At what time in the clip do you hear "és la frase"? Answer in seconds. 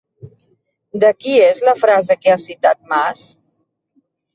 1.49-2.19